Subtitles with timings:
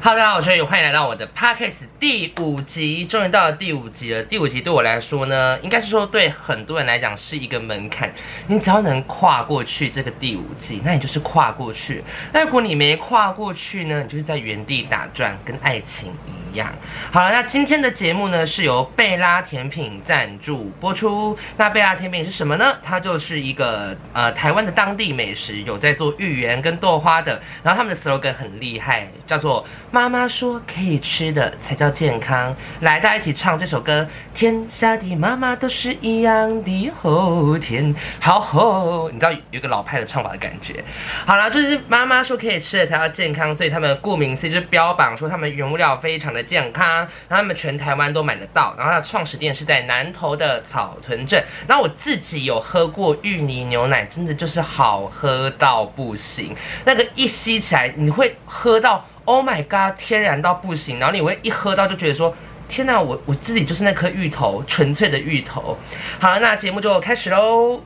[0.00, 4.22] 哈喽，大家好，我是宇，欢迎来到我的 podcast 第五集，终于到了第五集了。
[4.22, 8.08] 第五集对我来说呢，应该是说对很多人来讲是一个门槛。
[8.46, 12.04] 你只要能跨过去这个第五集，那你就是跨过去。
[12.32, 16.14] 那如果你没跨过去呢，你就是在原地打转，跟爱情
[16.52, 16.72] 一样。
[17.10, 21.36] 好了，那今天的节目呢是由贝拉甜品赞助播出。
[21.56, 22.76] 那贝拉甜品是什么呢？
[22.84, 27.42] 它就是一个呃台湾的当地美食，有在做芋圆跟豆花的。
[27.64, 29.66] 然后他们的 slogan 很厉害，叫做。
[29.98, 34.06] 妈妈说：“可以吃的才叫健康。”来，大家一起唱这首歌。
[34.32, 39.10] 天下的妈妈都是一样的后天，好吼！
[39.10, 40.84] 你知道有个老派的唱法的感觉。
[41.26, 46.86] 好了，就是妈妈说可以吃的才叫健康，所以他们顾名思义就是标榜说他们原物料非常的健康，
[47.26, 48.72] 然后他们全台湾都买得到。
[48.78, 51.42] 然后它的创始店是在南投的草屯镇。
[51.66, 56.54] 然后我自己有喝过芋泥牛奶，真的就是好喝到不行。
[56.84, 59.04] 那个一吸起来，你会喝到。
[59.28, 62.34] Oh my god，天然到不行，然后你会一喝到就觉得说，
[62.66, 65.76] 天哪，我我自己就是那颗芋头，纯粹的芋头。
[66.18, 67.78] 好，那节目就开始喽。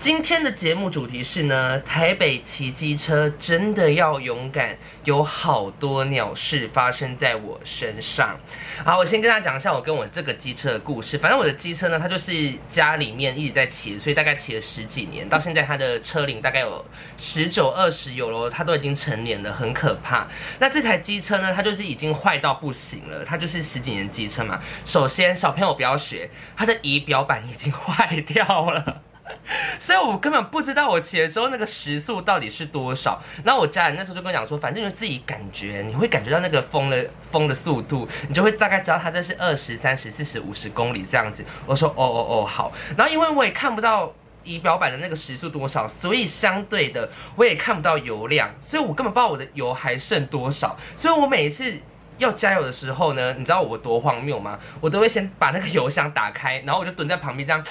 [0.00, 8.34] 今天的节目主题是呢，台北骑机车真的要勇敢，有好多鸟事发生在我身上。
[8.82, 11.18] 好，我先跟大家讲一下我跟我这个机车的故事。
[11.18, 12.32] 反正我的机车呢，它就是
[12.70, 16.82] 家里面一直在骑，所以大概骑了十几年，到现在它的车龄大概有
[17.18, 20.26] 十九二十有了，它都已经成年了，很可怕。
[20.58, 24.58] 那这台机车呢，它就是已经坏到不行了，它就是十几年机车嘛。
[24.86, 29.02] 首先，小朋友不要学，它的仪表板已经坏掉了。
[29.78, 33.22] 所以我根本不知道我骑的时候那个时速到底是多少。
[33.44, 41.44] 然后我家人那时候就跟我讲说，反正就自己感觉，你会感觉到那个风的风的速度，你就会大概知道它这是二十三十四十五十公里这样子。
[41.66, 42.72] 我说哦哦哦好。
[42.96, 50.76] 然后因为我也看不到仪表板的那个时速多少，所以相对的我也看不到油量，所以我根本不知道我的油还剩多少。
[50.96, 51.72] 所以我每一次
[52.18, 54.58] 要加油的时候呢，你知道我多荒谬吗？
[54.80, 57.64] 我都会先把那个油箱打开，然后我就蹲在旁边这样。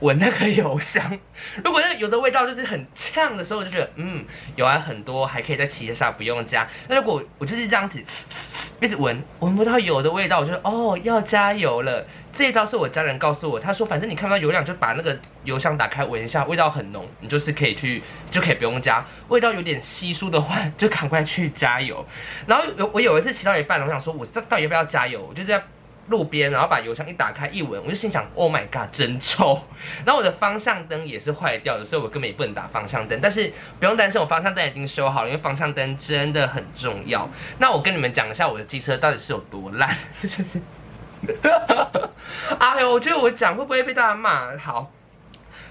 [0.00, 1.18] 闻那个油香，
[1.64, 4.24] 如果那个油的味道就是很呛的时候，我就觉得嗯，
[4.56, 6.66] 油还很多，还可以在骑车上不用加。
[6.88, 8.02] 那如果我就是这样子
[8.80, 12.06] 一直闻，闻不到油的味道，我就哦要加油了。
[12.32, 19.04] 这一招是我家人告诉我，他说反正你看到油量，就把那个油箱打开闻一下，味道很浓，你就是可以去就可以不用加。
[19.28, 22.06] 味道有点稀疏的话，就赶快去加油。
[22.46, 25.26] 然后有我有一次骑到一半，我想说我到底要不要加油？
[25.28, 25.60] 我就这样。
[26.10, 29.62] 路边，然后把油箱一打开一闻，我就心想：Oh my god，真臭！
[30.04, 33.18] 然后我的方向灯也是坏掉的，所以我根本也不能打方向灯。
[33.22, 37.26] 但是不用担心，我方向灯已经修好了，因为方向灯真的很重要。
[37.58, 40.60] 那我跟你们讲一下我的机车到底是有多烂，这 就是，
[42.58, 44.58] 哎呦，我觉得我讲会不会被大家骂？
[44.58, 44.90] 好。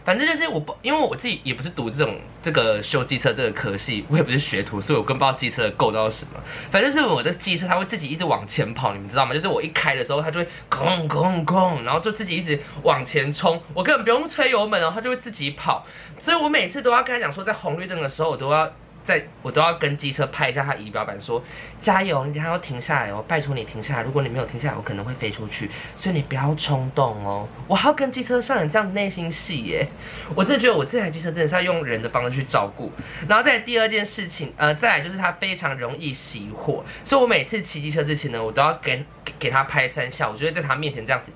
[0.05, 6.39] 反正就是我不，因为我自己也不是读这种这个修机车这个科系，我也不是学徒，所以我更不知道机车的构造是什么。
[6.71, 9.33] 反正是我的机车，它会自己一直往前跑，你们知道吗？
[9.33, 15.85] 就是我一开的时候，它就会轰轰轰，然后就自己一直往前冲，我根本不用吹油门哦，它就会自己跑。
[16.19, 18.71] 所以我每次都要跟他讲说，在红绿灯的时候，我都要。
[19.03, 21.43] 在我都要跟机车拍一下它仪表板，说
[21.81, 24.03] 加油，你等下要停下来哦，拜托你停下来。
[24.03, 27.47] 如果你没有停下来，我可能会飞出去，所以你不要冲动哦。
[27.67, 29.87] 我还要跟机车上人这样内心戏耶，
[30.35, 32.91] 我真的觉得我这台机车真的是要用人的方式去照顾。
[33.27, 39.03] 然后再第二件事情，呃，再来就是它非常容易熄火，所以我每次骑机车之前呢，我都要给
[39.39, 41.31] 给它拍三下，我就会在它面前这样子。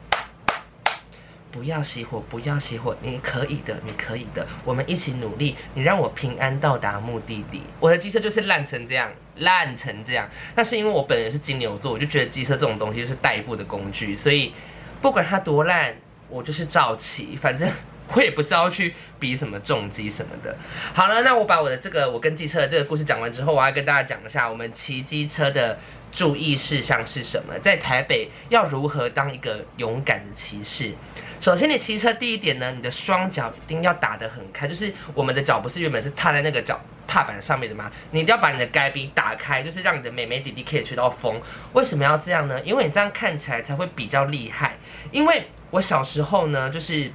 [1.53, 7.61] 不要熄火，不要熄火，你可以的，你可以的，我们一起努力，你让我平安到达目的地。
[7.79, 14.51] 我的机车就是烂成这样，烂成这样，那是因为我本人是金牛座，我就觉得机车这种东西就是代步的工具，所以
[14.99, 15.95] 不管它多烂，
[16.27, 17.69] 我就是照骑，反正
[18.15, 20.57] 我也不是要去比什么重机什么的。
[20.95, 25.77] 好了，那我把我的这个我跟机车的这个故事讲完之后，我要跟大家讲一下我们骑机车的
[26.13, 30.93] 注意事项是什么，在台北要如何当一个勇敢的骑士。
[31.41, 37.91] 首先，你骑车第一点呢，你的双脚一定要打得很开，就是我们的脚不是原本是踏在那个脚踏板上面的吗？
[38.11, 41.41] 你一定要把你的该边打开，就是让你的妹妹弟弟可以吹到风。
[41.73, 42.61] 为什么要这样呢？
[42.61, 44.77] 因为你这样看起来才会比较厉害。
[45.11, 47.11] 因为我小时候呢，就是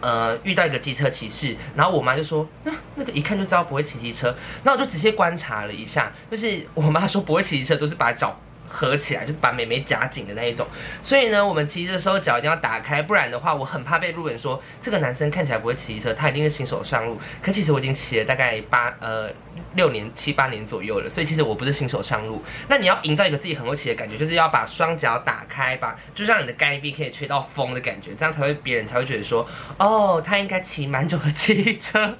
[0.00, 4.34] 呃遇到一个机车骑士，然后我妈就说，那、那个一看就知道不会骑机车，
[4.64, 8.38] 那我就直接观察了一下，就是我妈说不会骑机车都是把脚。
[8.68, 10.66] 合起来，就是把美眉夹紧的那一种。
[11.02, 17.18] 所以呢，我们骑的时候脚一定要打开，不然的话，我很怕被路人说这个男生看起来不会骑车，他一定是新手上路。
[17.42, 19.30] 可其实我已经骑了大概八呃
[19.74, 22.42] 六年七八年左右了，所以其实我不是新手上路。
[22.68, 29.46] 那你要营造一个自己很会骑的感觉，就是要把双脚打开，把就让你的该臂可以吹到风的感觉，这样才会别人才会觉得说，
[29.78, 32.16] 哦，他应该骑蛮久的汽车。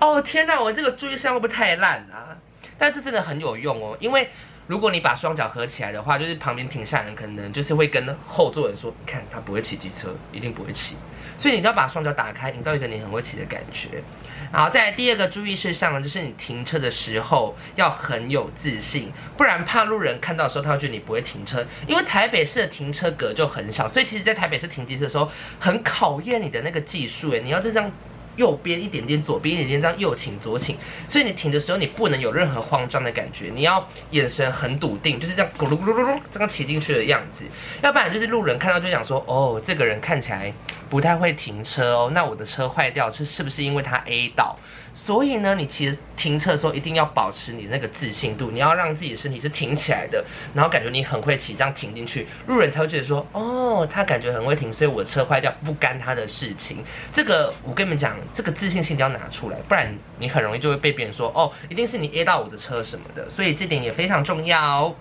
[0.00, 2.36] 哦天哪，我这个注意事项会不会太烂啊？
[2.78, 4.28] 但这真的很有用哦，因为
[4.66, 10.96] 如果你把双脚合起来的话，就是旁边停下人可能就是会跟后座人说，看他不会骑机车，一定不会骑。
[11.38, 14.02] 所以你都要把双脚打开，营造一个你很会骑的感觉。
[14.50, 21.64] 好，再来第二个注意事项呢，就是你停车的时候要很有自信，不然怕路人看到的时候，他会觉得你不会停车。
[21.86, 25.30] 因为台北市的停车格就很小，所以其实在台北市停机车的时候，
[25.60, 27.92] 很考验你的那个技术诶，你要这样。
[28.36, 30.76] 右边一点点，左边一点点，这样右倾左倾，
[31.08, 37.44] 所以你停的时候你不能有任何慌张的感觉，你要眼神很笃定，就是这样咕噜咕噜噜噜这样骑进去的样子，
[37.82, 40.52] 要不然就是路人看到就想说，哦，这个人看起来
[40.88, 44.56] 不太会停车哦，那我的车坏掉，这是不是因为他 A 到？
[44.98, 56.82] 所以呢，你其实停车的时候一定要保持你那个自信度，你要让自己的身体是挺起来的，然后感觉你很会骑，这样停进去，路人才会觉得说，哦，他感觉很会停，所以我车坏掉不干他的事情。
[57.12, 63.28] 这个我跟你们讲，这个自信心一定要拿出来，不然你很容易就会被别人说，哦，一定是你 A 到我的车什么的。
[63.28, 64.96] 所以这点也非常重要。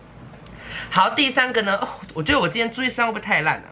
[0.89, 1.79] 好，第三个呢，
[2.13, 3.63] 我觉得我今天注意事项会不会太烂了？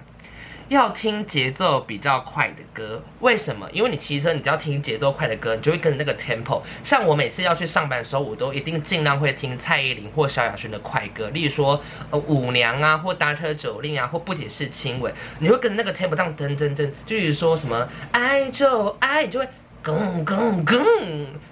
[0.69, 3.69] 要听节奏比较快的歌，为什么？
[3.71, 6.61] 因为你骑车，你只要听节奏快的歌，你就会跟着那个 tempo。
[6.83, 19.47] 像我每次要去上班的时候，我都一定尽量会听蔡依林或萧亚轩的快歌，例如说呃舞娘啊，或搭车酒令啊，或不解释亲吻，你会跟着那个 tempo 这样噔噔噔，就比如说什么爱就爱，你就会。
[19.83, 20.85] 更更更，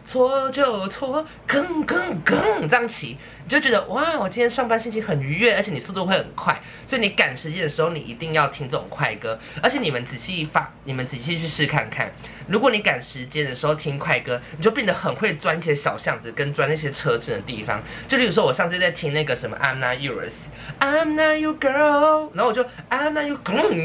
[0.05, 9.37] 错就错，更更更，这样骑你就觉得哇，我今天上班心情很愉悦，而且你速度会很快，所以你赶时间的时候，你一定要听这种快歌。
[9.61, 12.09] 而且你们仔细发，你们仔细去试看看，
[12.51, 17.81] 如果你赶时间的时候听快歌，你就变得很会钻一些小巷子，跟钻那些车子的地方。
[18.07, 23.37] 就例如说我上次在听那个什么 I'm Not Yours，I'm Not Your Girl，然后我就 I'm Not Your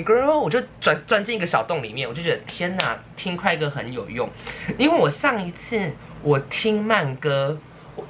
[0.05, 4.29] Girl，我就钻钻进一个小洞里面，我就觉得天哪，听快歌很有用。
[4.77, 5.93] 因为我上一次
[6.23, 7.57] 我听慢歌，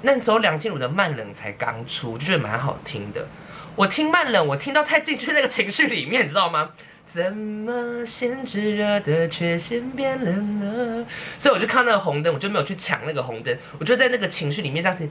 [0.02, 3.26] 那时候梁静茹的《慢冷》才刚出，就觉得蛮好听的。
[3.74, 6.70] 我听慢冷，我听到太进去那个情绪里面，你知道吗？
[7.06, 11.06] 怎么先炙热的却先变冷了？
[11.38, 15.08] 所以我就看那个红灯，我就没有去抢那个红灯，我就在那个情绪里面这样子，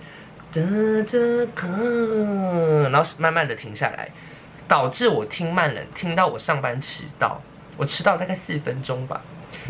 [0.51, 1.17] 哒哒
[1.55, 4.09] 吭，然后慢慢的停下来，
[4.67, 7.41] 导致我听慢冷，听到我上班迟到，
[7.77, 9.21] 我迟到大概四分钟吧。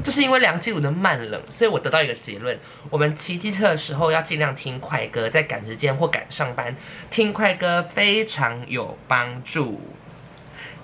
[0.03, 2.57] 就是因为梁静茹的慢冷，所以我得到一个结论：
[2.89, 6.75] 我们骑机车的时候要尽量听快歌，在赶时间或赶上班，
[7.11, 9.79] 听快歌非常有帮助。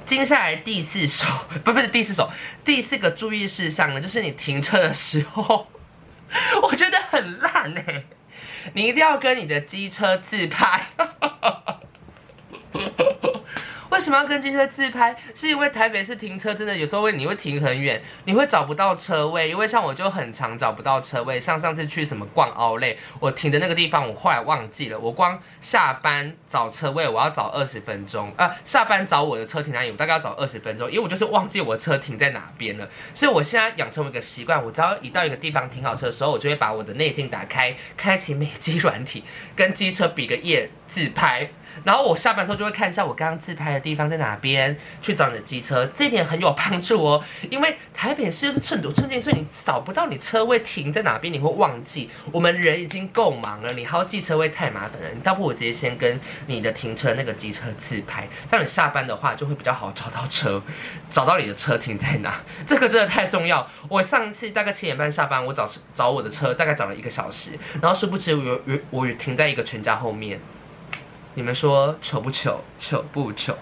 [0.06, 1.26] 接下来第四首，
[1.64, 2.30] 不不是第四首，
[2.66, 5.68] 第四个注意事项呢，就是你停车的时候，
[6.64, 8.04] 我觉得很烂欸，
[8.74, 10.86] 你一定要跟你的机车自拍。
[14.12, 15.16] 为什么要跟机车自拍？
[15.34, 19.48] 是因为台北市停车真的有时候会，你会停很远，你会找不到车位。
[19.48, 25.00] 因为像我就很常找不到车位，像上次去什么逛奥莱，我停的那个地方我后来忘记了。
[25.00, 28.54] 我光下班找车位，我要找二十分钟啊！
[28.66, 32.90] 下班找我的车停哪里，我大概要找二十分钟，因为我就是忘记我车停在哪边了。
[33.14, 39.24] 所以我现在养成一个习惯，我只要一到一个地方停好车的时候，我就会把我的内镜打开，开启美肌软体，
[39.56, 41.50] 跟机车比个耶自拍。
[41.84, 47.24] 然后我下班的时候就会看一下我刚刚自拍的地方在哪边，去找你的机车，这一点很有帮助哦。
[47.50, 52.10] 因为台北市就是寸土寸金，所以你找不到你车位停在哪边，你会忘记。
[52.32, 55.10] 我们人已经够忙了，你还要记车位太麻烦了。
[55.14, 60.62] 你倒不如直接先跟你的停车那个机车自拍，这样你下班的话就会比较好找到车，
[61.10, 62.42] 找到你的车停在哪。
[62.68, 63.68] 这个真的太重要。
[63.90, 67.52] 我上次大概七点半下班，我找找我的车大概找了一个小时，
[67.82, 70.40] 然后殊不知我我我停在一个全家后面。
[71.34, 72.60] 你们说糗不糗？
[72.78, 73.56] 糗不糗？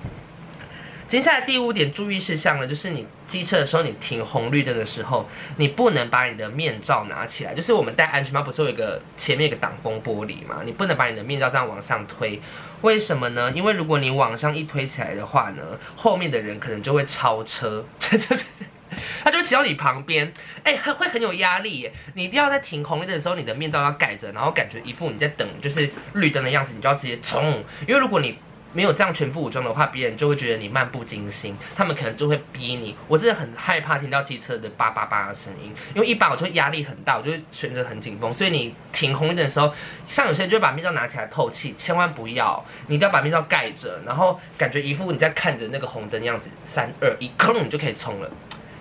[1.07, 7.53] 接下来第五点注意事项呢，就是你机车的时候，你停红绿灯的时候，你不能把你的面罩拿起来。
[7.53, 10.61] 就是我们戴安全帽不是有一个前面一个挡风玻璃嘛？
[10.63, 12.39] 你不能把你的面罩这样往上推。
[12.81, 13.51] 为什么呢？
[13.55, 15.63] 因为如果你往上一推起来的话呢，
[15.95, 17.83] 后面的人可能就会超车。
[19.23, 20.31] 他就骑到你旁边，
[20.63, 21.93] 哎，很会很有压力耶。
[22.13, 27.63] 你一定要在停红绿灯的时候，你的面罩要盖着，然后感觉一副你在等就是绿灯的样子，你就要直接冲。
[27.87, 28.37] 因为如果你
[28.71, 32.95] 没有这样全副武装的话，别人就会觉得你漫不经心，他们可能就会逼你。
[33.07, 38.31] 我真的很害怕听到机车的叭叭叭的声音，因为一般我就压力很大，我就会选择很紧绷。
[38.31, 39.73] 所以你停红绿灯的时候，
[40.07, 48.29] 像有些人就会把面罩拿起来透气，千万不要，你一定要把面罩盖着，然后感觉一副你在看着那个红灯样子，三二一，吭，你就可以冲了。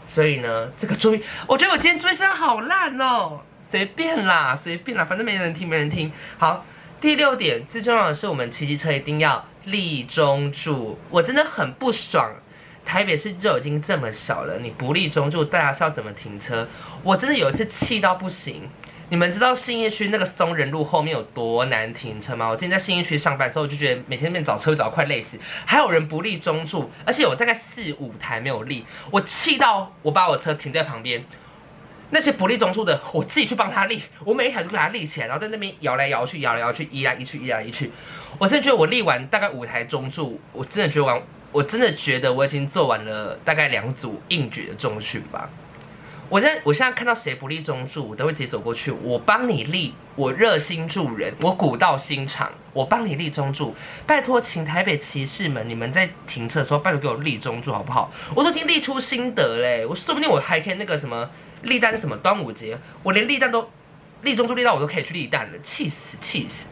[0.09, 6.11] 所以呢，这个注意，我觉得我今天注意声好烂哦，随便啦，随便啦，反正没人听，没人听。
[6.39, 6.65] 好，
[7.01, 9.45] 第六点，最重要的是，我们骑机车一定要。
[9.65, 12.33] 立中柱，我真的很不爽。
[12.87, 16.67] 台北市就已经这么小了，你不立中柱，大家是要怎么停车？
[17.03, 18.67] 我真的有一次气到不行。
[19.11, 22.47] 你们知道信义区那个松仁路后面有多难停车吗？
[22.49, 25.39] 我今天在信义区上班之后，我就觉得每天那边找车找得快累死。
[25.65, 31.25] 还有人不立中柱，而且有大概四五台没有立，我气到我把我车停在旁边。
[32.11, 37.91] 那些不立中柱的，我自己去帮他立，我每一台都给他立起来，然后在那边摇来摇去，摇来摇去，移来移去，移来移去。
[38.39, 45.49] 我真的觉得我立完大概五台中柱，我真的觉得完，我真的觉得我已经做完了大概两组硬举的重训吧。
[46.29, 53.75] 我现在我现在看到谁不立中柱，我都会直接走过去，我帮你立，我热心助人，我古道心肠，我帮你立中柱。
[54.07, 58.13] 拜托，请台北骑士们，你们在停车的时候，拜托给我立中柱好不好？
[58.35, 61.31] 我都已经立出心得嘞，我说不定我还可以那个什么。
[61.63, 62.17] 立蛋什么？
[62.19, 63.69] 端午节，我连立蛋都
[64.23, 66.69] 立中柱立到我都可以去立蛋了，气死气死！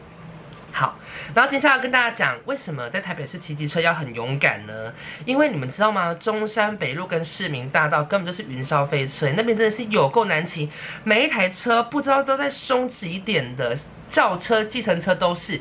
[0.71, 0.97] 好，
[1.33, 4.93] 然后接下来跟大家讲，为什么在台北市骑机车要很勇敢呢？
[5.25, 6.13] 因为你们知道吗？
[6.15, 10.69] 中山北路跟市民大道根本就是云霄飞车，那边真的是有够难骑，
[11.03, 13.77] 每一台车不知道都在凶几点的，
[14.09, 15.59] 轿车、计程车都是，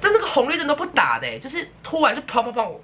[0.00, 2.80] 但那个红绿灯都不打的，就是突然就跑跑跑。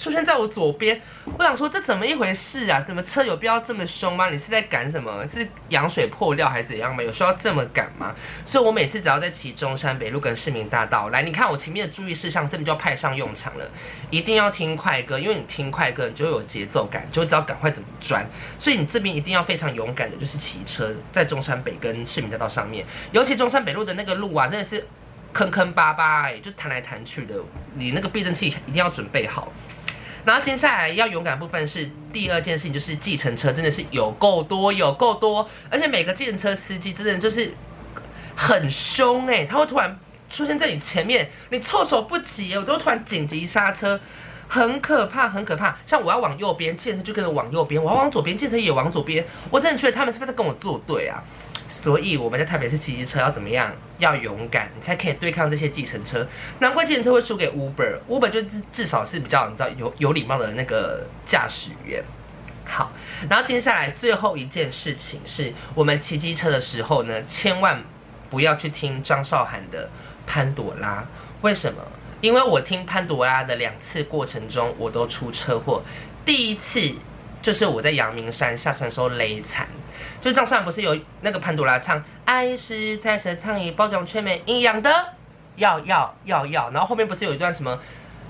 [0.00, 0.98] 出现在我左边，
[1.36, 2.80] 我想说这怎么一回事啊？
[2.80, 4.30] 怎么车有必要这么凶吗？
[4.30, 5.22] 你是在赶什么？
[5.28, 7.02] 是羊水破掉还是怎样吗？
[7.02, 8.14] 有需要这么赶吗？
[8.42, 13.70] 所以我每次只要在骑中山北路跟市民大道，来，你看我前面的注意事项，这边就要派上用场了。
[14.08, 18.26] 一定要听快歌，因为你听快歌，你就会有节奏感，就会知道赶快怎么转。
[18.58, 24.86] 所以你这边一定要非常勇敢的，就是骑车在中山北跟市民大道上面，尤其中山北路的那个路啊，真的是
[25.34, 27.34] 坑坑巴巴，哎，就弹来弹去的，
[27.74, 29.52] 你那个避震器一定要准备好。
[30.24, 37.52] 然后接下来要勇敢部分是第二件事情，就是计程车真的是有够多，有够多，而且每个计程车司机真的就是
[38.36, 39.98] 很凶哎，他会突然
[40.28, 43.98] 出现在你前面，你措手不及，我都突然紧急刹车，
[44.46, 45.76] 很可怕，很可怕。
[45.84, 49.26] 像我要往右边，计程车就跟着往右边；我要往左边，计程车也往左边。
[49.50, 51.22] 我真的觉得他们是不是在跟我作对啊？
[51.70, 53.72] 所以我们在台北市骑机车要怎么样？
[53.98, 56.26] 要勇敢，你才可以对抗这些计程车。
[56.58, 62.02] 难怪计程车会输给 Uber，Uber 就至至少是比较你知道有有礼貌的那个驾驶员。
[62.64, 62.92] 好，
[63.28, 67.82] 然后接下来最后一件事情是我们骑机车的时候呢，千万
[68.30, 69.86] 不要去听张韶涵的
[70.26, 71.00] 《潘朵拉》。
[71.42, 71.82] 为什么？
[72.20, 75.82] 因为我听《潘朵拉》的两次过程中，我都出车祸。
[76.24, 76.80] 第一次
[77.42, 79.66] 就是我在阳明山下山的时候勒惨。
[80.20, 84.90] 就张韶涵不是有那个潘朵拉唱“爱是彩色糖衣包装全没营养的，
[85.56, 87.78] 要要要要”，然后后面不是有一段什么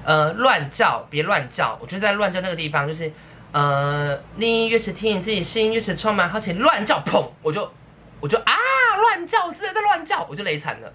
[0.05, 3.13] 呃乱叫别乱叫，我就在乱叫那个地方，就是
[3.51, 7.69] 呃你越是听你自己心越是充满好奇乱叫，砰我就
[8.21, 8.55] 我就啊
[8.97, 10.93] 乱叫，我真的在乱叫，我就雷惨了，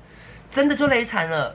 [0.50, 1.54] 真的就雷惨了，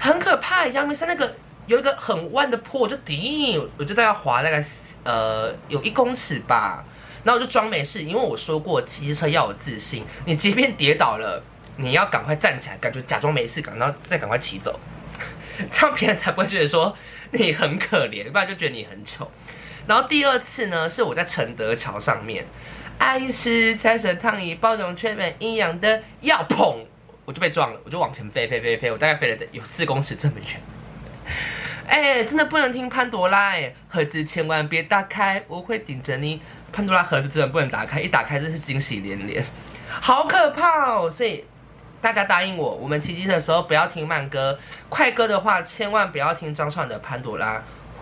[0.00, 0.66] 很可怕。
[0.68, 1.34] 阳明山那个
[1.66, 4.64] 有一个很弯的坡，我就顶，我就大概滑大概
[5.04, 6.84] 呃有一公尺吧。
[7.24, 10.04] 然后我就装没事，因为我说过骑车要有自信。
[10.24, 11.42] 你即便跌倒了，
[11.76, 14.78] 你要赶快站起来，感觉假装没事，然后再赶快骑走，
[15.70, 16.96] 这样别人才不会觉得说
[17.32, 19.30] 你很可怜，不然就觉得你很丑。
[19.86, 22.46] 然后第二次呢，是我在承德桥上面，
[22.98, 26.86] 爱是彩色糖衣包容全没营养的药棚，
[27.24, 30.60] 我就被撞了，我就往前飞飞飞飞，我大概飞了有四公尺这么远。
[31.88, 36.40] 哎，真的不能听潘多拉哎，盒子千万别打开，我会顶着你。
[36.70, 39.42] 潘多拉盒子真的不能打开，一打开真是惊喜连连，
[39.88, 41.10] 好可怕哦！
[41.10, 41.42] 所以
[42.02, 44.58] 大家答应我，我们骑机车的时候不要听慢歌，
[44.90, 47.54] 快歌的话千万不要听张韶涵的《潘多拉》，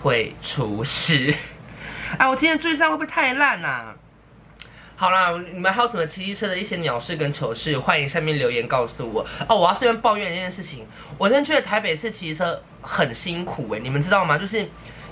[0.02, 1.32] 会出事。
[2.18, 3.94] 哎， 我今天注意上会不会太烂啊？
[4.96, 9.24] 好啦，你们还有什么骑机车的一些鸟事跟糗事，欢迎下面留言告诉我。
[9.48, 10.84] 哦，我要顺便抱怨一件事情，
[11.16, 14.38] 我真的觉得台北市骑车很辛苦哎，你们知道吗？
[14.38, 14.66] 就是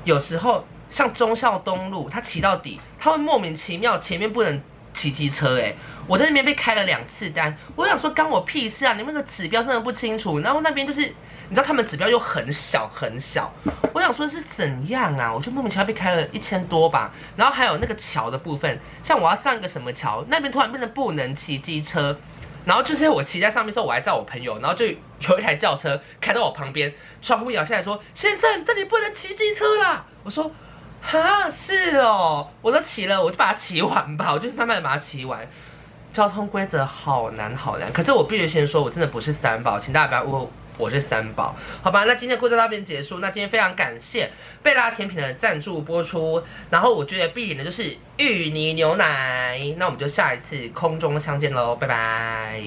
[0.04, 0.64] 有时候。
[0.90, 4.62] 像忠孝东路，他骑到底，他会莫名其妙前面不能
[4.92, 5.74] 骑机车哎，
[6.06, 8.94] 我在那边被开了两次单，我想说关我屁事啊！
[8.94, 13.52] 你们的指标真的不清楚，然后那边就是你知道他们指标又很小很小，
[13.92, 15.34] 我想说是怎样啊？
[15.34, 22.16] 我就莫名其妙被开了一千多吧，然后还有那个桥的部分，像我要上一个什么桥，那边突然变得不能骑机车，
[22.64, 30.50] 然后就是我骑在上面时候，我还载我朋友，然后就有一台轿车开到我旁边，窗户摇下来说：“先生，这里不能骑机车啦。”我说
[31.02, 35.46] ：“哈，是哦，我都骑了，我就把它骑完吧，我就慢慢把它骑完。”
[36.14, 40.48] 交通规则好难好难，可是我必须先说，我真的不是三宝，请大家不要误会。
[40.76, 43.20] 我是三宝，好吧，那今天的故事到这边结束。
[43.20, 44.30] 那今天非常感谢
[44.62, 49.58] 贝拉甜品的赞助播出，然后我觉得必点的就是芋泥牛奶。
[49.76, 52.62] 那我们就下一次空中相见喽，拜拜。